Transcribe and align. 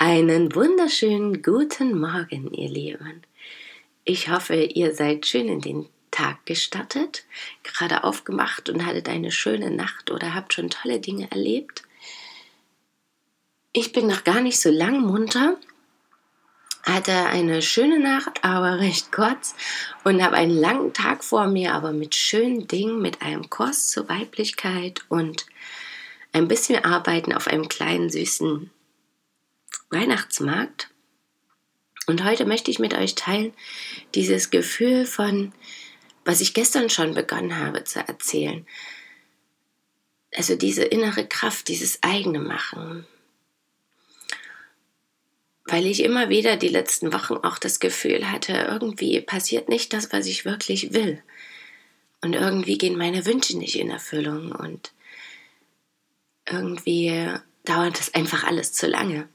einen 0.00 0.54
wunderschönen 0.54 1.42
guten 1.42 2.00
Morgen, 2.00 2.54
ihr 2.54 2.70
Lieben. 2.70 3.20
Ich 4.04 4.30
hoffe, 4.30 4.54
ihr 4.54 4.94
seid 4.94 5.26
schön 5.26 5.46
in 5.46 5.60
den 5.60 5.90
Tag 6.10 6.46
gestattet, 6.46 7.24
gerade 7.64 8.02
aufgemacht 8.02 8.70
und 8.70 8.86
hattet 8.86 9.10
eine 9.10 9.30
schöne 9.30 9.70
Nacht 9.70 10.10
oder 10.10 10.34
habt 10.34 10.54
schon 10.54 10.70
tolle 10.70 11.00
Dinge 11.00 11.30
erlebt. 11.30 11.82
Ich 13.74 13.92
bin 13.92 14.06
noch 14.06 14.24
gar 14.24 14.40
nicht 14.40 14.58
so 14.58 14.70
lang 14.70 15.02
munter, 15.02 15.58
hatte 16.84 17.12
eine 17.12 17.60
schöne 17.60 18.00
Nacht, 18.00 18.42
aber 18.42 18.78
recht 18.78 19.12
kurz 19.12 19.54
und 20.04 20.22
habe 20.22 20.36
einen 20.36 20.58
langen 20.58 20.94
Tag 20.94 21.22
vor 21.22 21.46
mir, 21.46 21.74
aber 21.74 21.92
mit 21.92 22.14
schönen 22.14 22.66
Dingen, 22.66 23.02
mit 23.02 23.20
einem 23.20 23.50
Kurs 23.50 23.90
zur 23.90 24.08
Weiblichkeit 24.08 25.04
und 25.10 25.44
ein 26.32 26.48
bisschen 26.48 26.82
Arbeiten 26.86 27.34
auf 27.34 27.48
einem 27.48 27.68
kleinen 27.68 28.08
süßen 28.08 28.70
Weihnachtsmarkt. 29.90 30.90
Und 32.06 32.24
heute 32.24 32.46
möchte 32.46 32.70
ich 32.70 32.78
mit 32.78 32.94
euch 32.94 33.14
teilen 33.14 33.52
dieses 34.14 34.50
Gefühl 34.50 35.06
von, 35.06 35.52
was 36.24 36.40
ich 36.40 36.54
gestern 36.54 36.90
schon 36.90 37.14
begonnen 37.14 37.58
habe 37.58 37.84
zu 37.84 38.00
erzählen. 38.00 38.66
Also 40.34 40.54
diese 40.54 40.84
innere 40.84 41.26
Kraft, 41.26 41.68
dieses 41.68 42.02
eigene 42.02 42.38
Machen. 42.38 43.06
Weil 45.64 45.86
ich 45.86 46.02
immer 46.02 46.28
wieder 46.28 46.56
die 46.56 46.68
letzten 46.68 47.12
Wochen 47.12 47.34
auch 47.34 47.58
das 47.58 47.80
Gefühl 47.80 48.30
hatte, 48.30 48.52
irgendwie 48.52 49.20
passiert 49.20 49.68
nicht 49.68 49.92
das, 49.92 50.12
was 50.12 50.26
ich 50.26 50.44
wirklich 50.44 50.92
will. 50.92 51.22
Und 52.22 52.34
irgendwie 52.34 52.78
gehen 52.78 52.96
meine 52.96 53.24
Wünsche 53.24 53.56
nicht 53.56 53.76
in 53.76 53.90
Erfüllung 53.90 54.52
und 54.52 54.92
irgendwie 56.48 57.28
dauert 57.64 57.98
das 57.98 58.14
einfach 58.14 58.44
alles 58.44 58.72
zu 58.72 58.86
lange. 58.86 59.28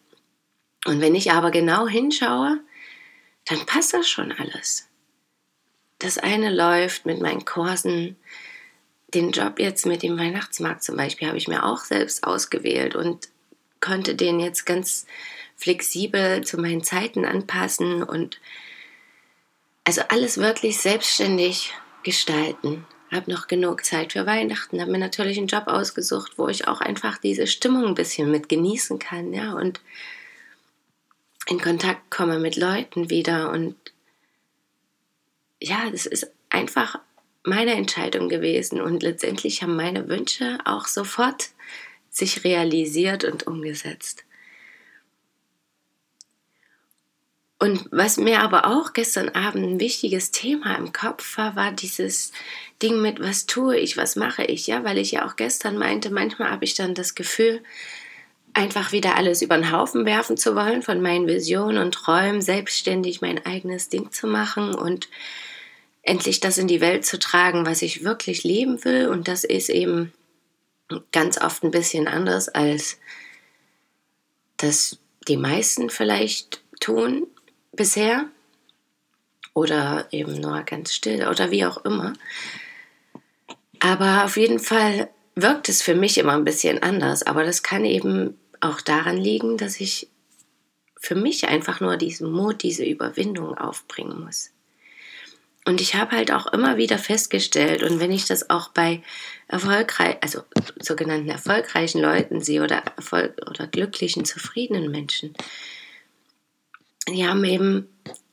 Und 0.86 1.02
wenn 1.02 1.16
ich 1.16 1.32
aber 1.32 1.52
genau 1.52 1.88
hinschaue, 1.88 2.60
dann 3.46 3.66
passt 3.66 3.94
das 3.94 4.08
schon 4.08 4.32
alles. 4.32 4.88
Das 6.00 6.18
eine 6.18 6.54
läuft 6.54 7.06
mit 7.06 7.22
meinen 7.22 7.46
Kursen. 7.46 8.16
Den 9.14 9.32
Job 9.32 9.60
jetzt 9.60 9.86
mit 9.86 10.04
dem 10.04 10.18
Weihnachtsmarkt 10.18 10.84
zum 10.84 10.98
Beispiel 10.98 11.28
habe 11.28 11.38
ich 11.38 11.48
mir 11.48 11.66
auch 11.66 11.80
selbst 11.80 12.24
ausgewählt 12.24 12.96
und 12.96 13.30
konnte 13.80 14.16
den 14.16 14.40
jetzt 14.40 14.66
ganz 14.66 15.06
flexibel 15.56 16.44
zu 16.44 16.58
meinen 16.58 16.84
Zeiten 16.84 17.26
anpassen 17.26 18.04
und 18.04 18.40
also 19.86 20.02
alles 20.10 20.38
wirklich 20.38 20.78
selbstständig 20.78 21.74
gestalten. 22.04 22.86
Habe 23.12 23.32
noch 23.32 23.48
genug 23.48 23.86
Zeit 23.86 24.14
für 24.14 24.26
Weihnachten, 24.26 24.82
habe 24.82 24.92
mir 24.92 24.98
natürlich 24.98 25.38
einen 25.38 25.48
Job 25.48 25.68
ausgesucht, 25.68 26.34
wo 26.38 26.48
ich 26.48 26.68
auch 26.68 26.82
einfach 26.82 27.18
diese 27.18 27.48
Stimmung 27.48 27.86
ein 27.86 27.96
bisschen 27.96 28.32
mit 28.32 28.50
genießen 28.50 29.00
kann, 29.00 29.34
ja 29.34 29.54
und 29.54 29.80
in 31.48 31.60
Kontakt 31.60 32.10
komme 32.10 32.40
mit 32.40 32.56
Leuten 32.56 33.10
wieder 33.10 33.52
und 33.52 33.76
ja, 35.62 35.90
das 35.90 36.06
ist 36.06 36.32
einfach 36.50 37.00
meine 37.44 37.74
Entscheidung 37.74 38.30
gewesen 38.30 38.82
und 38.82 39.04
letztendlich 39.04 39.62
haben 39.62 39.76
meine 39.76 40.08
Wünsche 40.08 40.60
auch 40.66 40.88
sofort 40.88 41.50
sich 42.10 42.44
realisiert 42.44 43.24
und 43.24 43.46
umgesetzt. 43.46 44.26
Und 47.58 47.88
was 47.90 48.18
mir 48.18 48.42
aber 48.42 48.68
auch 48.68 48.94
gestern 48.94 49.30
Abend 49.30 49.66
ein 49.66 49.80
wichtiges 49.80 50.32
Thema 50.32 50.76
im 50.76 50.92
Kopf 50.92 51.38
war, 51.38 51.56
war 51.56 51.72
dieses 51.72 52.32
Ding 52.82 53.02
mit, 53.02 53.20
was 53.20 53.46
tue 53.46 53.78
ich, 53.78 53.98
was 53.98 54.16
mache 54.16 54.44
ich, 54.44 54.68
ja, 54.68 54.84
weil 54.84 54.98
ich 54.98 55.12
ja 55.12 55.26
auch 55.26 55.36
gestern 55.36 55.78
meinte, 55.78 56.10
manchmal 56.12 56.52
habe 56.52 56.66
ich 56.66 56.74
dann 56.76 56.94
das 56.94 57.16
Gefühl, 57.16 57.64
einfach 58.56 58.92
wieder 58.92 59.16
alles 59.16 59.42
über 59.42 59.58
den 59.58 59.72
Haufen 59.72 60.06
werfen 60.06 60.38
zu 60.38 60.56
wollen, 60.56 60.82
von 60.82 61.02
meinen 61.02 61.28
Visionen 61.28 61.78
und 61.78 61.94
Träumen, 61.94 62.42
selbstständig 62.42 63.22
mein 63.22 63.46
eigenes 63.46 63.90
Ding 63.90 64.12
zu 64.12 64.28
machen 64.28 64.74
und 64.74 65.10
endlich 66.02 66.40
das 66.40 66.58
in 66.58 66.68
die 66.68 66.82
Welt 66.82 67.06
zu 67.06 67.20
tragen, 67.20 67.66
was 67.66 67.82
ich 67.82 68.04
wirklich 68.04 68.44
leben 68.44 68.84
will. 68.86 69.08
Und 69.08 69.28
das 69.28 69.44
ist 69.44 69.70
eben 69.70 70.14
ganz 71.12 71.40
oft 71.40 71.64
ein 71.64 71.72
bisschen 71.72 72.08
anders, 72.08 72.48
als 72.48 72.98
das 74.58 75.00
die 75.28 75.38
meisten 75.38 75.90
vielleicht 75.90 76.62
tun 76.80 77.28
bisher. 77.74 78.26
Oder 79.54 80.08
eben 80.12 80.40
nur 80.40 80.64
ganz 80.64 80.94
still 80.94 81.28
oder 81.28 81.50
wie 81.50 81.66
auch 81.66 81.84
immer. 81.86 82.14
Aber 83.80 84.26
auf 84.26 84.36
jeden 84.38 84.60
Fall 84.60 85.10
wirkt 85.36 85.70
es 85.70 85.82
für 85.82 85.96
mich 85.96 86.18
immer 86.18 86.34
ein 86.34 86.44
bisschen 86.44 86.84
anders. 86.84 87.24
Aber 87.24 87.44
das 87.46 87.64
kann 87.64 87.86
eben 87.86 88.38
auch 88.62 88.82
daran 88.82 89.18
liegen, 89.18 89.58
dass 89.58 89.80
ich 89.80 90.10
für 90.98 91.16
mich 91.16 91.48
einfach 91.48 91.82
nur 91.82 91.98
diesen 91.98 92.32
Mut, 92.32 92.64
diese 92.64 92.84
Überwindung 92.84 93.58
aufbringen 93.58 94.24
muss. 94.24 94.52
Und 95.68 95.82
ich 95.82 95.96
habe 95.96 96.16
halt 96.16 96.32
auch 96.32 96.46
immer 96.48 96.78
wieder 96.78 97.00
festgestellt, 97.00 97.82
und 97.82 98.00
wenn 98.00 98.12
ich 98.12 98.26
das 98.26 98.50
auch 98.52 98.70
bei 98.70 99.02
erfolgreich, 99.48 100.18
also 100.22 100.42
sogenannten 100.80 101.30
erfolgreichen 101.30 102.02
Leuten 102.02 102.42
sehe 102.42 102.64
oder 102.64 102.84
Erfolg 102.96 103.36
oder 103.50 103.66
glücklichen, 103.66 104.26
zufriedenen 104.26 104.92
Menschen, 104.92 105.34
die 107.10 107.28
haben 107.28 107.44
eben 107.44 107.88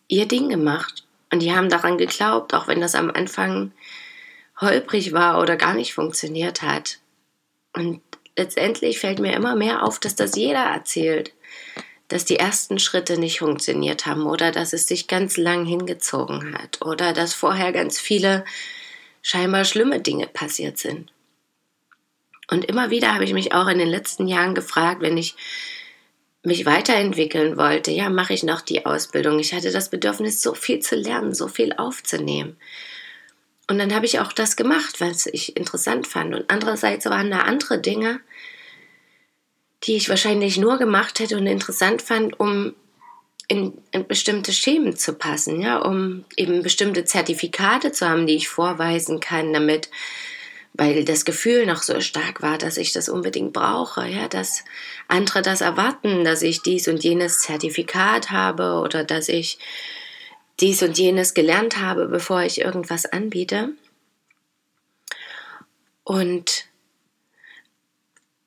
ihr 0.09 0.27
Ding 0.27 0.50
gemacht 0.50 1.06
und 1.31 1.41
die 1.41 1.55
haben 1.55 1.71
daran 1.71 1.97
geglaubt, 1.97 2.53
auch 2.53 2.69
wenn 2.69 2.82
das 2.82 2.94
am 2.94 3.11
Anfang 3.11 3.72
holprig 4.61 5.12
war 5.12 5.41
oder 5.41 5.56
gar 5.56 5.75
nicht 5.75 5.94
funktioniert 5.94 6.61
hat. 6.61 6.99
Und 7.75 8.03
letztendlich 8.37 8.98
fällt 8.98 9.19
mir 9.19 9.34
immer 9.34 9.54
mehr 9.54 9.84
auf, 9.84 9.98
dass 9.98 10.15
das 10.15 10.37
jeder 10.37 10.65
erzählt, 10.65 11.32
dass 12.09 12.25
die 12.25 12.37
ersten 12.37 12.78
Schritte 12.78 13.19
nicht 13.19 13.38
funktioniert 13.38 14.06
haben 14.06 14.26
oder 14.26 14.53
dass 14.53 14.72
es 14.72 14.87
sich 14.87 15.06
ganz 15.06 15.37
lang 15.37 15.65
hingezogen 15.65 16.54
hat 16.54 16.82
oder 16.82 17.12
dass 17.12 17.32
vorher 17.32 17.72
ganz 17.72 17.98
viele 17.98 18.44
scheinbar 19.22 19.65
schlimme 19.65 20.00
Dinge 20.00 20.26
passiert 20.26 20.78
sind. 20.78 21.10
Und 22.50 22.66
immer 22.66 22.91
wieder 22.91 23.15
habe 23.15 23.25
ich 23.25 23.32
mich 23.32 23.54
auch 23.54 23.66
in 23.69 23.78
den 23.78 23.88
letzten 23.88 24.28
Jahren 24.28 24.54
gefragt, 24.54 25.00
wenn 25.00 25.16
ich 25.16 25.34
mich 26.43 26.66
weiterentwickeln 26.66 27.56
wollte, 27.56 27.93
ja, 27.93 28.10
mache 28.10 28.34
ich 28.34 28.43
noch 28.43 28.60
die 28.60 28.84
Ausbildung. 28.84 29.38
Ich 29.38 29.54
hatte 29.54 29.70
das 29.70 29.91
Bedürfnis, 29.91 30.43
so 30.43 30.54
viel 30.54 30.81
zu 30.81 30.97
lernen, 30.97 31.34
so 31.34 31.49
viel 31.49 31.72
aufzunehmen. 31.72 32.56
Und 33.72 33.78
dann 33.78 33.94
habe 33.94 34.05
ich 34.05 34.21
auch 34.21 34.34
das 34.34 34.56
gemacht, 34.56 35.00
was 35.00 35.25
ich 35.25 35.56
interessant 35.56 36.06
fand. 36.06 36.34
Und 36.34 36.44
andererseits 36.49 37.06
waren 37.06 37.31
da 37.31 37.38
andere 37.38 37.81
Dinge, 37.81 38.21
die 39.84 39.97
ich 39.97 40.10
wahrscheinlich 40.10 40.59
nur 40.59 40.77
gemacht 40.77 41.21
hätte 41.21 41.38
und 41.38 41.47
interessant 41.47 42.03
fand, 42.03 42.38
um 42.38 42.75
in, 43.49 43.72
in, 43.91 44.06
bestimmte 44.06 44.53
Schemen 44.53 44.94
zu 44.94 45.15
passen, 45.15 45.62
ja, 45.62 45.78
um 45.78 46.27
eben 46.37 46.62
bestimmte 46.62 47.06
Zertifikate 47.06 47.93
zu 47.93 48.06
haben, 48.06 48.27
die 48.27 48.37
ich 48.37 48.50
vorweisen 48.50 49.21
kann, 49.21 49.55
damit, 49.55 49.88
weil 50.75 51.06
das 51.06 51.25
Gefühl 51.25 51.65
noch 51.65 51.82
so 51.82 51.99
stark 52.03 52.43
war, 52.43 52.59
dass 52.59 52.77
ich 52.77 52.93
das 52.93 53.09
unbedingt 53.09 53.55
brauche, 53.55 54.06
ja, 54.06 54.28
dass 54.28 54.66
andere 55.09 55.41
das 55.41 55.62
erwarten, 55.62 56.25
dass 56.25 56.43
ich 56.43 56.61
dies 56.61 56.88
und 56.88 57.03
jenes 57.03 57.41
Zertifikat 57.41 58.31
habe 58.31 58.82
oder 58.85 59.02
dass 59.02 59.31
ich 59.31 59.58
dies 60.60 60.82
und 60.82 60.99
jenes 60.99 61.34
gelernt 61.34 61.78
habe, 61.78 62.06
bevor 62.06 62.43
ich 62.43 62.60
irgendwas 62.60 63.06
anbiete. 63.06 63.70
Und 66.04 66.66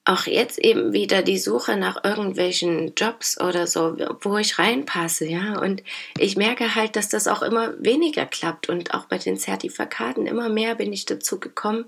auch 0.08 0.28
jetzt 0.28 0.60
eben 0.60 0.94
wieder 0.94 1.24
die 1.24 1.40
Suche 1.40 1.78
nach 1.78 2.04
irgendwelchen 2.04 2.94
Jobs 2.96 3.42
oder 3.42 3.66
so, 3.66 3.98
wo 4.22 4.38
ich 4.38 4.60
reinpasse, 4.60 5.26
ja. 5.26 5.60
Und 5.60 5.82
ich 6.20 6.38
merke 6.38 6.76
halt, 6.76 6.96
dass 6.96 7.10
das 7.10 7.28
auch 7.28 7.42
immer 7.42 7.74
weniger 7.84 8.28
klappt 8.28 8.70
und 8.70 8.94
auch 8.94 9.06
bei 9.06 9.18
den 9.18 9.38
Zertifikaten 9.38 10.28
immer 10.28 10.48
mehr 10.48 10.76
bin 10.76 10.94
ich 10.94 11.06
dazu 11.06 11.40
gekommen, 11.40 11.86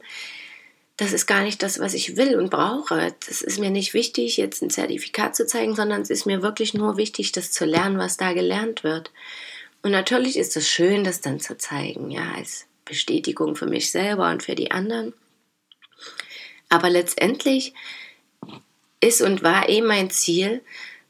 das 0.98 1.14
ist 1.14 1.28
gar 1.28 1.44
nicht 1.44 1.62
das, 1.62 1.80
was 1.80 1.94
ich 1.94 2.18
will 2.18 2.38
und 2.38 2.50
brauche. 2.50 3.14
Das 3.28 3.42
ist 3.44 3.60
mir 3.60 3.70
nicht 3.70 3.94
wichtig, 3.94 4.38
jetzt 4.38 4.64
ein 4.64 4.72
Zertifikat 4.72 5.36
zu 5.36 5.46
zeigen, 5.46 5.76
sondern 5.76 6.02
es 6.02 6.10
ist 6.10 6.26
mir 6.26 6.42
wirklich 6.42 6.74
nur 6.74 6.98
wichtig, 6.98 7.32
das 7.32 7.52
zu 7.52 7.66
lernen, 7.66 8.00
was 8.00 8.18
da 8.18 8.34
gelernt 8.34 8.84
wird. 8.84 9.12
Und 9.88 9.94
natürlich 9.94 10.36
ist 10.36 10.58
es 10.58 10.68
schön, 10.68 11.06
das 11.06 11.22
dann 11.22 11.40
zu 11.40 11.58
zeigen, 11.58 12.12
ja, 12.12 12.34
als 12.36 12.66
Bestätigung 12.84 13.56
für 13.56 13.68
mich 13.68 13.90
selber 13.90 14.30
und 14.30 14.44
für 14.44 14.54
die 14.54 14.70
anderen. 14.70 15.14
Aber 16.68 16.90
letztendlich 16.90 17.74
ist 19.00 19.22
und 19.22 19.44
war 19.44 19.70
eh 19.70 19.80
mein 19.82 20.10
Ziel, 20.10 20.62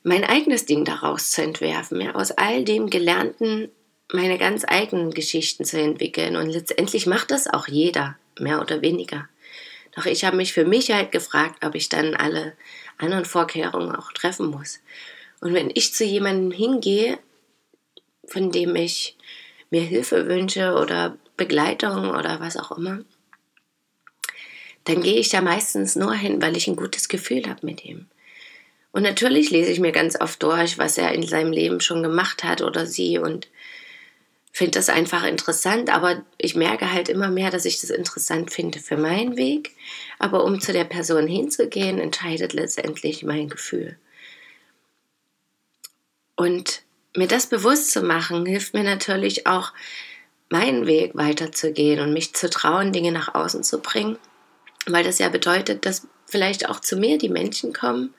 mein 0.04 0.24
eigenes 0.24 0.68
Ding 0.68 0.86
daraus 0.86 1.32
zu 1.32 1.42
entwerfen, 1.42 2.00
ja, 2.02 2.14
aus 2.14 2.30
all 2.30 2.64
dem 2.66 2.92
Gelernten 2.92 3.72
meine 4.14 4.38
ganz 4.38 4.64
eigenen 4.64 5.10
Geschichten 5.10 5.66
zu 5.66 5.82
entwickeln. 5.82 6.36
Und 6.36 6.52
letztendlich 6.52 7.08
macht 7.08 7.32
das 7.32 7.48
auch 7.48 7.68
jeder, 7.68 8.16
mehr 8.38 8.62
oder 8.62 8.84
weniger. 8.84 9.28
Doch 9.96 10.06
ich 10.06 10.24
habe 10.24 10.38
mich 10.38 10.54
für 10.54 10.66
mich 10.66 10.92
halt 10.92 11.12
gefragt, 11.12 11.66
ob 11.66 11.74
ich 11.74 11.90
dann 11.90 12.14
alle 12.14 12.54
anderen 13.00 13.26
Vorkehrungen 13.26 13.96
auch 13.96 14.12
treffen 14.12 14.52
muss. 14.52 14.82
Und 15.40 15.56
wenn 15.56 15.72
ich 15.74 15.96
zu 15.96 16.04
jemandem 16.04 16.52
hingehe, 16.52 17.18
von 18.28 18.52
dem 18.52 18.76
ich 18.76 19.18
mir 19.70 19.82
Hilfe 19.82 20.28
wünsche 20.28 20.76
oder 20.76 21.18
Begleitung 21.36 22.12
oder 22.12 22.40
was 22.40 22.58
auch 22.58 22.78
immer, 22.78 23.00
dann 24.86 25.02
gehe 25.02 25.20
ich 25.20 25.30
da 25.30 25.42
meistens 25.42 25.96
nur 25.96 26.14
hin, 26.14 26.42
weil 26.42 26.56
ich 26.56 26.68
ein 26.68 26.76
gutes 26.76 27.10
Gefühl 27.10 27.48
habe 27.48 27.66
mit 27.66 27.84
ihm. 27.84 28.08
Und 28.92 29.04
natürlich 29.04 29.50
lese 29.50 29.72
ich 29.72 29.80
mir 29.80 29.92
ganz 29.92 30.20
oft 30.20 30.42
durch, 30.42 30.78
was 30.78 30.98
er 30.98 31.12
in 31.12 31.28
seinem 31.28 31.52
Leben 31.52 31.82
schon 31.82 32.02
gemacht 32.02 32.44
hat 32.44 32.62
oder 32.62 32.86
sie 32.86 33.20
und 33.20 33.48
finde 34.58 34.72
das 34.72 34.90
einfach 34.90 35.24
interessant, 35.24 35.94
aber 35.94 36.24
ich 36.40 36.56
merke 36.56 36.92
halt 36.92 37.10
immer 37.10 37.30
mehr, 37.30 37.52
dass 37.52 37.66
ich 37.66 37.80
das 37.80 37.92
interessant 37.92 38.52
finde 38.52 38.80
für 38.80 38.98
meinen 38.98 39.38
Weg. 39.38 39.76
Aber 40.18 40.44
um 40.44 40.60
zu 40.60 40.74
der 40.74 40.86
Person 40.86 41.28
hinzugehen, 41.28 42.00
entscheidet 42.00 42.54
letztendlich 42.54 43.24
mein 43.24 43.50
Gefühl. 43.50 44.00
Und 46.36 46.82
mir 47.18 47.28
das 47.28 47.48
bewusst 47.48 47.92
zu 47.92 48.02
machen, 48.02 48.46
hilft 48.46 48.74
mir 48.74 48.84
natürlich 48.84 49.48
auch, 49.48 49.74
meinen 50.50 50.88
Weg 50.88 51.16
weiterzugehen 51.16 52.00
und 52.00 52.14
mich 52.14 52.34
zu 52.34 52.50
trauen, 52.50 52.94
Dinge 52.94 53.12
nach 53.12 53.36
außen 53.36 53.64
zu 53.64 53.80
bringen, 53.80 54.18
weil 54.86 55.04
das 55.04 55.20
ja 55.20 55.30
bedeutet, 55.30 55.86
dass 55.86 56.08
vielleicht 56.26 56.70
auch 56.70 56.80
zu 56.80 56.98
mir 56.98 57.18
die 57.18 57.30
Menschen 57.30 57.74
kommen, 57.74 58.14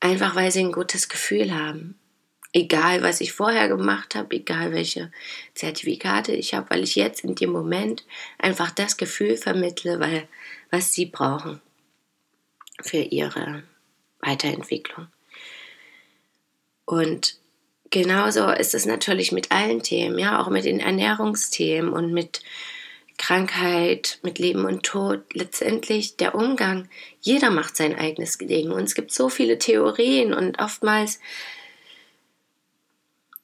einfach 0.00 0.34
weil 0.34 0.50
sie 0.50 0.60
ein 0.60 0.72
gutes 0.72 1.08
Gefühl 1.08 1.54
haben. 1.54 1.98
Egal, 2.54 3.02
was 3.02 3.22
ich 3.22 3.32
vorher 3.32 3.68
gemacht 3.68 4.14
habe, 4.14 4.36
egal 4.36 4.72
welche 4.72 5.10
Zertifikate 5.54 6.32
ich 6.32 6.52
habe, 6.52 6.68
weil 6.70 6.82
ich 6.82 6.96
jetzt 6.96 7.24
in 7.24 7.34
dem 7.34 7.50
Moment 7.50 8.04
einfach 8.38 8.70
das 8.70 8.98
Gefühl 8.98 9.36
vermittle, 9.36 10.00
weil, 10.00 10.28
was 10.70 10.92
sie 10.92 11.06
brauchen 11.06 11.62
für 12.82 12.98
ihre 12.98 13.62
Weiterentwicklung. 14.20 15.06
Und 16.84 17.41
genauso 17.92 18.48
ist 18.50 18.74
es 18.74 18.86
natürlich 18.86 19.30
mit 19.30 19.52
allen 19.52 19.82
Themen, 19.82 20.18
ja, 20.18 20.42
auch 20.42 20.48
mit 20.48 20.64
den 20.64 20.80
Ernährungsthemen 20.80 21.92
und 21.92 22.12
mit 22.12 22.42
Krankheit, 23.18 24.18
mit 24.22 24.40
Leben 24.40 24.64
und 24.64 24.82
Tod, 24.82 25.22
letztendlich 25.34 26.16
der 26.16 26.34
Umgang. 26.34 26.88
Jeder 27.20 27.50
macht 27.50 27.76
sein 27.76 27.96
eigenes 27.96 28.38
Ding 28.38 28.72
und 28.72 28.82
es 28.82 28.96
gibt 28.96 29.12
so 29.12 29.28
viele 29.28 29.58
Theorien 29.58 30.34
und 30.34 30.58
oftmals 30.60 31.20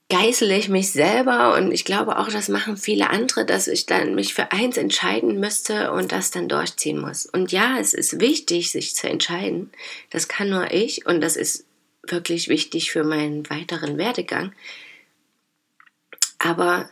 geißele 0.08 0.56
ich 0.56 0.70
mich 0.70 0.90
selber 0.90 1.54
und 1.54 1.70
ich 1.70 1.84
glaube 1.84 2.18
auch, 2.18 2.28
das 2.28 2.48
machen 2.48 2.78
viele 2.78 3.10
andere, 3.10 3.44
dass 3.44 3.68
ich 3.68 3.84
dann 3.84 4.14
mich 4.14 4.32
für 4.32 4.50
eins 4.52 4.78
entscheiden 4.78 5.38
müsste 5.38 5.92
und 5.92 6.12
das 6.12 6.30
dann 6.30 6.48
durchziehen 6.48 6.98
muss. 6.98 7.26
Und 7.26 7.52
ja, 7.52 7.78
es 7.78 7.92
ist 7.92 8.18
wichtig, 8.18 8.72
sich 8.72 8.96
zu 8.96 9.06
entscheiden. 9.06 9.70
Das 10.08 10.26
kann 10.26 10.48
nur 10.48 10.72
ich 10.72 11.04
und 11.04 11.20
das 11.20 11.36
ist 11.36 11.67
wirklich 12.10 12.48
wichtig 12.48 12.90
für 12.90 13.04
meinen 13.04 13.48
weiteren 13.50 13.98
Werdegang. 13.98 14.52
Aber 16.38 16.88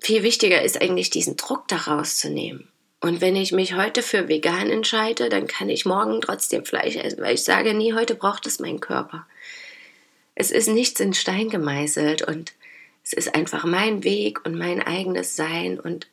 viel 0.00 0.22
wichtiger 0.22 0.62
ist 0.62 0.80
eigentlich 0.80 1.10
diesen 1.10 1.36
Druck 1.36 1.68
daraus 1.68 2.18
zu 2.18 2.30
nehmen. 2.30 2.68
Und 3.00 3.20
wenn 3.20 3.36
ich 3.36 3.52
mich 3.52 3.74
heute 3.74 4.02
für 4.02 4.28
vegan 4.28 4.70
entscheide, 4.70 5.28
dann 5.28 5.46
kann 5.46 5.68
ich 5.68 5.84
morgen 5.84 6.20
trotzdem 6.20 6.64
Fleisch 6.64 6.96
essen, 6.96 7.20
weil 7.20 7.34
ich 7.34 7.42
sage 7.42 7.74
nie, 7.74 7.94
heute 7.94 8.14
braucht 8.14 8.46
es 8.46 8.60
mein 8.60 8.80
Körper 8.80 9.26
es 10.34 10.50
ist 10.50 10.68
nichts 10.68 11.00
in 11.00 11.14
Stein 11.14 11.48
gemeißelt 11.48 12.22
und 12.22 12.52
es 13.04 13.12
ist 13.12 13.34
einfach 13.34 13.64
mein 13.64 14.04
Weg 14.04 14.44
und 14.46 14.56
mein 14.56 14.80
eigenes 14.80 15.36
Sein 15.36 15.78
und 15.78 16.08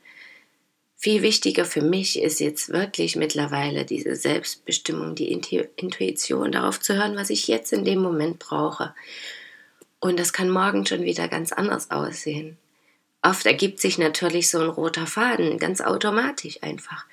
viel 1.00 1.22
wichtiger 1.22 1.64
für 1.64 1.82
mich 1.82 2.22
ist 2.22 2.42
jetzt 2.42 2.70
wirklich 2.70 3.16
mittlerweile 3.16 3.86
diese 3.86 4.18
Selbstbestimmung, 4.18 5.16
die 5.16 5.32
Intuition, 5.32 6.52
darauf 6.52 6.82
zu 6.82 6.94
hören, 6.94 7.16
was 7.16 7.30
ich 7.30 7.48
jetzt 7.48 7.72
in 7.72 7.86
dem 7.86 8.00
Moment 8.00 8.38
brauche. 8.38 8.94
Und 10.02 10.20
das 10.20 10.34
kann 10.34 10.50
morgen 10.50 10.86
schon 10.86 11.04
wieder 11.04 11.30
ganz 11.30 11.54
anders 11.54 11.90
aussehen. 11.90 12.58
Oft 13.22 13.46
ergibt 13.46 13.80
sich 13.80 13.98
natürlich 13.98 14.50
so 14.50 14.60
ein 14.60 14.70
roter 14.70 15.08
Faden, 15.08 15.58
ganz 15.58 15.80
automatisch 15.80 16.62
einfach. 16.64 17.06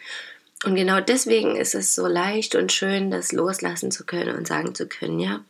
Und 0.65 0.75
genau 0.75 1.01
deswegen 1.01 1.55
ist 1.55 1.77
es 1.77 1.95
so 1.95 2.09
leicht 2.09 2.57
und 2.57 2.73
schön, 2.73 3.13
das 3.13 3.31
loslassen 3.31 3.93
zu 3.93 4.05
können 4.05 4.37
und 4.37 4.49
sagen 4.49 4.75
zu 4.75 4.89
können, 4.89 5.21
ja, 5.21 5.45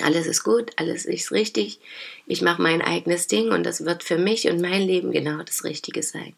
alles 0.00 0.26
ist 0.26 0.42
gut, 0.42 0.70
alles 0.76 1.04
ist 1.04 1.32
richtig, 1.32 1.80
ich 2.26 2.40
mache 2.40 2.62
mein 2.62 2.80
eigenes 2.80 3.26
Ding 3.26 3.50
und 3.52 3.64
das 3.64 3.84
wird 3.84 4.04
für 4.04 4.16
mich 4.16 4.48
und 4.48 4.62
mein 4.62 4.80
Leben 4.82 5.12
genau 5.12 5.42
das 5.42 5.64
Richtige 5.64 6.02
sein. 6.02 6.32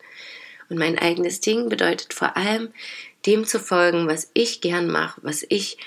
Und 0.68 0.78
mein 0.78 0.98
eigenes 0.98 1.40
Ding 1.40 1.68
bedeutet 1.68 2.14
vor 2.14 2.36
allem, 2.36 2.72
dem 3.26 3.44
zu 3.44 3.58
folgen, 3.58 4.06
was 4.06 4.30
ich 4.34 4.60
gern 4.60 4.88
mache, 4.88 5.20
was 5.22 5.44
ich 5.48 5.78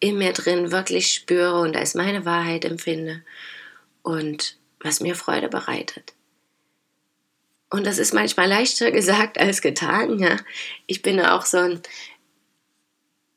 in 0.00 0.18
mir 0.18 0.32
drin 0.32 0.72
wirklich 0.72 1.12
spüre 1.12 1.60
und 1.60 1.76
als 1.76 1.94
meine 1.94 2.24
Wahrheit 2.24 2.64
empfinde 2.64 3.22
und 4.02 4.56
was 4.80 5.00
mir 5.00 5.14
Freude 5.14 5.48
bereitet. 5.48 6.14
Und 7.68 7.86
das 7.86 7.98
ist 7.98 8.14
manchmal 8.14 8.48
leichter 8.48 8.90
gesagt 8.90 9.38
als 9.38 9.62
getan, 9.62 10.18
ja. 10.18 10.36
Ich 10.86 11.02
bin 11.02 11.20
auch 11.20 11.44
so 11.44 11.58
ein 11.58 11.82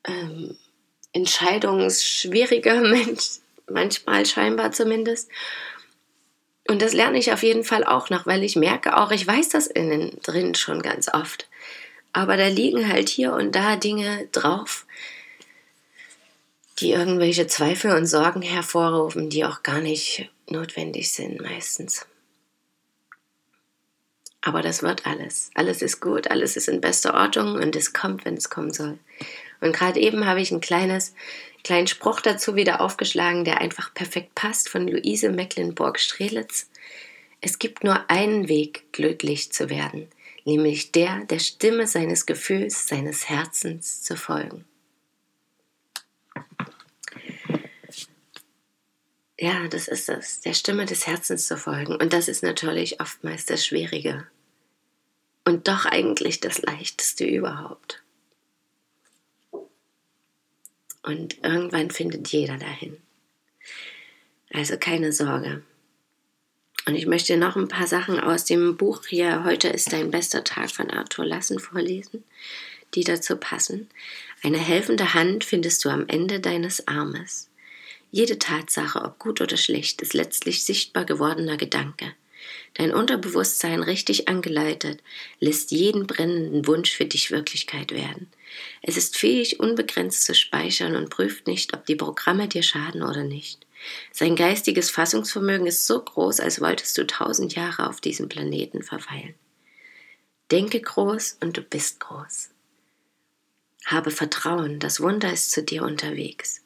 ähm, 0.08 0.56
entscheidungsschwieriger 1.12 2.80
Mensch 2.80 3.38
manchmal 3.68 4.26
scheinbar 4.26 4.72
zumindest. 4.72 5.30
Und 6.66 6.80
das 6.80 6.92
lerne 6.92 7.18
ich 7.18 7.32
auf 7.32 7.42
jeden 7.42 7.64
Fall 7.64 7.84
auch 7.84 8.10
noch, 8.10 8.26
weil 8.26 8.42
ich 8.42 8.56
merke 8.56 8.96
auch, 8.96 9.10
ich 9.10 9.26
weiß 9.26 9.50
das 9.50 9.66
innen 9.66 10.18
drin 10.22 10.54
schon 10.54 10.82
ganz 10.82 11.12
oft. 11.12 11.48
Aber 12.12 12.36
da 12.36 12.46
liegen 12.46 12.88
halt 12.88 13.08
hier 13.08 13.32
und 13.32 13.54
da 13.54 13.76
Dinge 13.76 14.28
drauf, 14.32 14.86
die 16.78 16.92
irgendwelche 16.92 17.46
Zweifel 17.46 17.94
und 17.96 18.06
Sorgen 18.06 18.42
hervorrufen, 18.42 19.30
die 19.30 19.44
auch 19.44 19.62
gar 19.62 19.80
nicht 19.80 20.30
notwendig 20.48 21.12
sind 21.12 21.40
meistens. 21.40 22.06
Aber 24.40 24.62
das 24.62 24.82
wird 24.82 25.06
alles. 25.06 25.50
Alles 25.54 25.82
ist 25.82 26.00
gut, 26.00 26.30
alles 26.30 26.56
ist 26.56 26.68
in 26.68 26.80
bester 26.80 27.14
Ordnung 27.14 27.54
und 27.54 27.74
es 27.76 27.92
kommt, 27.92 28.24
wenn 28.24 28.36
es 28.36 28.50
kommen 28.50 28.72
soll. 28.72 28.98
Und 29.60 29.74
gerade 29.74 29.98
eben 30.00 30.26
habe 30.26 30.40
ich 30.40 30.50
ein 30.50 30.60
kleines 30.60 31.14
kleinen 31.64 31.86
Spruch 31.88 32.20
dazu 32.20 32.54
wieder 32.54 32.80
aufgeschlagen, 32.80 33.44
der 33.44 33.60
einfach 33.60 33.92
perfekt 33.92 34.34
passt, 34.34 34.68
von 34.68 34.86
Luise 34.86 35.30
Mecklenburg-Strelitz. 35.30 36.70
Es 37.40 37.58
gibt 37.58 37.82
nur 37.82 38.08
einen 38.08 38.48
Weg, 38.48 38.92
glücklich 38.92 39.50
zu 39.50 39.68
werden, 39.68 40.08
nämlich 40.44 40.92
der, 40.92 41.24
der 41.24 41.40
Stimme 41.40 41.86
seines 41.86 42.26
Gefühls, 42.26 42.86
seines 42.86 43.28
Herzens 43.28 44.02
zu 44.02 44.16
folgen. 44.16 44.64
Ja, 49.38 49.66
das 49.68 49.88
ist 49.88 50.08
es, 50.08 50.40
der 50.42 50.54
Stimme 50.54 50.86
des 50.86 51.06
Herzens 51.06 51.48
zu 51.48 51.56
folgen. 51.56 51.96
Und 51.96 52.12
das 52.12 52.28
ist 52.28 52.42
natürlich 52.42 53.00
oftmals 53.00 53.46
das 53.46 53.66
Schwierige. 53.66 54.26
Und 55.44 55.66
doch 55.68 55.86
eigentlich 55.86 56.40
das 56.40 56.62
Leichteste 56.62 57.24
überhaupt. 57.24 58.03
Und 61.04 61.36
irgendwann 61.44 61.90
findet 61.90 62.28
jeder 62.28 62.56
dahin. 62.56 62.96
Also 64.50 64.78
keine 64.78 65.12
Sorge. 65.12 65.62
Und 66.86 66.94
ich 66.94 67.06
möchte 67.06 67.36
noch 67.36 67.56
ein 67.56 67.68
paar 67.68 67.86
Sachen 67.86 68.18
aus 68.18 68.44
dem 68.44 68.76
Buch 68.76 69.04
hier 69.06 69.44
Heute 69.44 69.68
ist 69.68 69.92
dein 69.92 70.10
bester 70.10 70.44
Tag 70.44 70.70
von 70.70 70.90
Arthur 70.90 71.26
Lassen 71.26 71.58
vorlesen, 71.58 72.24
die 72.94 73.04
dazu 73.04 73.36
passen. 73.36 73.88
Eine 74.42 74.58
helfende 74.58 75.14
Hand 75.14 75.44
findest 75.44 75.84
du 75.84 75.90
am 75.90 76.08
Ende 76.08 76.40
deines 76.40 76.88
Armes. 76.88 77.50
Jede 78.10 78.38
Tatsache, 78.38 79.02
ob 79.02 79.18
gut 79.18 79.40
oder 79.40 79.56
schlecht, 79.56 80.00
ist 80.00 80.14
letztlich 80.14 80.64
sichtbar 80.64 81.04
gewordener 81.04 81.56
Gedanke. 81.56 82.14
Dein 82.74 82.92
Unterbewusstsein 82.92 83.82
richtig 83.82 84.28
angeleitet 84.28 85.00
lässt 85.40 85.70
jeden 85.70 86.06
brennenden 86.06 86.66
Wunsch 86.66 86.92
für 86.92 87.04
dich 87.04 87.30
Wirklichkeit 87.30 87.92
werden. 87.92 88.28
Es 88.82 88.96
ist 88.96 89.16
fähig, 89.16 89.60
unbegrenzt 89.60 90.24
zu 90.24 90.34
speichern 90.34 90.96
und 90.96 91.10
prüft 91.10 91.46
nicht, 91.46 91.74
ob 91.74 91.86
die 91.86 91.96
Programme 91.96 92.48
dir 92.48 92.62
schaden 92.62 93.02
oder 93.02 93.22
nicht. 93.22 93.66
Sein 94.12 94.34
geistiges 94.34 94.90
Fassungsvermögen 94.90 95.66
ist 95.66 95.86
so 95.86 96.00
groß, 96.00 96.40
als 96.40 96.60
wolltest 96.60 96.96
du 96.98 97.06
tausend 97.06 97.54
Jahre 97.54 97.88
auf 97.88 98.00
diesem 98.00 98.28
Planeten 98.28 98.82
verweilen. 98.82 99.34
Denke 100.50 100.80
groß 100.80 101.38
und 101.40 101.56
du 101.56 101.62
bist 101.62 102.00
groß. 102.00 102.50
Habe 103.86 104.10
Vertrauen, 104.10 104.78
das 104.78 105.00
Wunder 105.00 105.32
ist 105.32 105.50
zu 105.50 105.62
dir 105.62 105.82
unterwegs. 105.82 106.62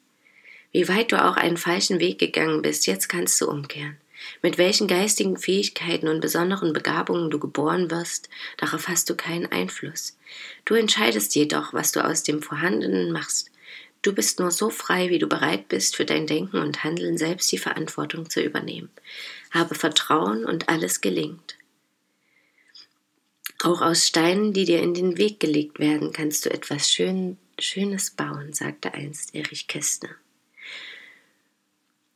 Wie 0.71 0.87
weit 0.87 1.11
du 1.11 1.23
auch 1.23 1.35
einen 1.35 1.57
falschen 1.57 1.99
Weg 1.99 2.19
gegangen 2.19 2.61
bist, 2.61 2.87
jetzt 2.87 3.09
kannst 3.09 3.39
du 3.41 3.49
umkehren. 3.49 3.97
Mit 4.41 4.57
welchen 4.57 4.87
geistigen 4.87 5.37
Fähigkeiten 5.37 6.07
und 6.07 6.21
besonderen 6.21 6.73
Begabungen 6.73 7.29
du 7.29 7.39
geboren 7.39 7.91
wirst, 7.91 8.29
darauf 8.57 8.87
hast 8.87 9.09
du 9.09 9.15
keinen 9.15 9.51
Einfluss. 9.51 10.17
Du 10.65 10.75
entscheidest 10.75 11.35
jedoch, 11.35 11.73
was 11.73 11.91
du 11.91 12.03
aus 12.03 12.23
dem 12.23 12.41
Vorhandenen 12.41 13.11
machst. 13.11 13.51
Du 14.01 14.13
bist 14.13 14.39
nur 14.39 14.51
so 14.51 14.69
frei, 14.69 15.09
wie 15.09 15.19
du 15.19 15.27
bereit 15.27 15.67
bist, 15.67 15.95
für 15.95 16.05
dein 16.05 16.25
Denken 16.25 16.57
und 16.57 16.83
Handeln 16.83 17.17
selbst 17.17 17.51
die 17.51 17.57
Verantwortung 17.57 18.29
zu 18.29 18.41
übernehmen. 18.41 18.89
Habe 19.51 19.75
Vertrauen 19.75 20.45
und 20.45 20.69
alles 20.69 21.01
gelingt. 21.01 21.57
Auch 23.61 23.81
aus 23.81 24.07
Steinen, 24.07 24.53
die 24.53 24.63
dir 24.63 24.81
in 24.81 24.93
den 24.93 25.17
Weg 25.17 25.41
gelegt 25.41 25.79
werden, 25.79 26.13
kannst 26.13 26.45
du 26.45 26.49
etwas 26.49 26.89
Schön, 26.89 27.37
Schönes 27.59 28.11
bauen, 28.11 28.53
sagte 28.53 28.93
einst 28.93 29.35
Erich 29.35 29.67
Kästner. 29.67 30.15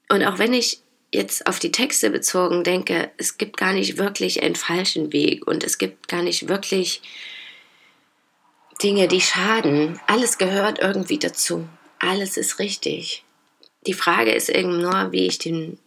Und 0.08 0.24
auch 0.24 0.38
wenn 0.38 0.54
ich 0.54 0.83
jetzt 1.14 1.46
auf 1.46 1.60
die 1.60 1.72
Texte 1.72 2.10
bezogen 2.10 2.64
denke, 2.64 3.12
es 3.18 3.38
gibt 3.38 3.58
gar 3.58 3.72
nicht 3.72 3.98
wirklich 3.98 4.42
einen 4.42 4.56
falschen 4.56 5.14
Weg 5.14 5.46
und 5.46 5.64
es 5.64 5.78
gibt 5.78 6.08
gar 6.08 6.24
nicht 6.24 6.48
wirklich 6.48 7.02
Dinge, 8.82 9.08
die 9.08 9.22
schaden. 9.22 10.02
Alles 10.08 10.40
gehört 10.40 10.80
irgendwie 10.80 11.20
dazu. 11.20 11.70
Alles 12.00 12.36
ist 12.36 12.58
richtig. 12.58 13.24
Die 13.86 13.94
Frage 13.94 14.34
ist 14.34 14.50
eben 14.50 14.82
nur, 14.82 15.12
wie 15.12 15.28
ich 15.28 15.38
den, 15.38 15.78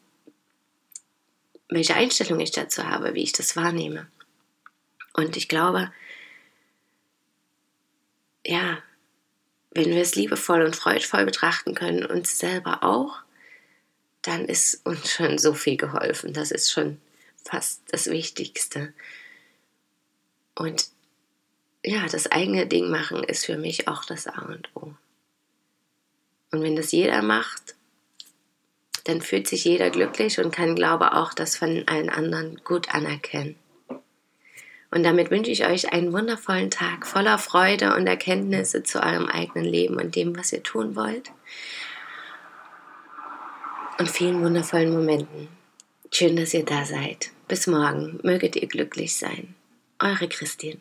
welche 1.68 1.96
Einstellung 1.96 2.38
ich 2.38 2.52
dazu 2.52 2.84
habe, 2.84 3.14
wie 3.14 3.24
ich 3.24 3.32
das 3.32 3.56
wahrnehme. 3.56 4.06
Und 5.12 5.36
ich 5.36 5.48
glaube, 5.48 5.92
ja, 8.46 8.78
wenn 9.72 9.90
wir 9.90 10.02
es 10.02 10.14
liebevoll 10.14 10.62
und 10.62 10.76
freudvoll 10.76 11.24
betrachten 11.24 11.74
können, 11.74 12.06
uns 12.06 12.38
selber 12.38 12.84
auch, 12.84 13.25
dann 14.26 14.46
ist 14.46 14.84
uns 14.84 15.12
schon 15.12 15.38
so 15.38 15.54
viel 15.54 15.76
geholfen. 15.76 16.32
Das 16.32 16.50
ist 16.50 16.70
schon 16.70 17.00
fast 17.44 17.82
das 17.88 18.08
Wichtigste. 18.08 18.92
Und 20.54 20.88
ja, 21.84 22.06
das 22.06 22.30
eigene 22.30 22.66
Ding 22.66 22.90
machen 22.90 23.22
ist 23.22 23.46
für 23.46 23.56
mich 23.56 23.86
auch 23.86 24.04
das 24.04 24.26
A 24.26 24.42
und 24.46 24.68
O. 24.74 24.92
Und 26.50 26.62
wenn 26.62 26.74
das 26.74 26.90
jeder 26.92 27.22
macht, 27.22 27.76
dann 29.04 29.22
fühlt 29.22 29.46
sich 29.46 29.64
jeder 29.64 29.90
glücklich 29.90 30.40
und 30.40 30.50
kann, 30.50 30.74
glaube 30.74 31.12
auch 31.12 31.32
das 31.32 31.56
von 31.56 31.86
allen 31.86 32.08
anderen 32.08 32.60
gut 32.64 32.92
anerkennen. 32.92 33.56
Und 34.90 35.02
damit 35.04 35.30
wünsche 35.30 35.50
ich 35.50 35.66
euch 35.66 35.92
einen 35.92 36.12
wundervollen 36.12 36.70
Tag 36.70 37.06
voller 37.06 37.38
Freude 37.38 37.94
und 37.94 38.06
Erkenntnisse 38.06 38.82
zu 38.82 39.00
eurem 39.02 39.26
eigenen 39.26 39.64
Leben 39.64 39.96
und 39.96 40.16
dem, 40.16 40.36
was 40.36 40.52
ihr 40.52 40.62
tun 40.62 40.96
wollt. 40.96 41.30
Und 43.98 44.10
vielen 44.10 44.42
wundervollen 44.42 44.92
Momenten. 44.92 45.48
Schön, 46.12 46.36
dass 46.36 46.54
ihr 46.54 46.64
da 46.64 46.84
seid. 46.84 47.30
Bis 47.48 47.66
morgen. 47.66 48.20
Möget 48.22 48.56
ihr 48.56 48.68
glücklich 48.68 49.16
sein. 49.16 49.54
Eure 49.98 50.28
Christine. 50.28 50.80